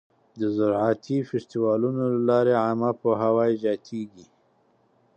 د 0.39 0.41
زراعتي 0.57 1.17
فستیوالونو 1.29 2.03
له 2.13 2.19
لارې 2.29 2.53
عامه 2.63 2.91
پوهاوی 3.01 3.51
زیاتېږي. 3.63 4.25